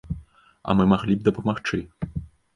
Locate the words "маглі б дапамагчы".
0.95-1.83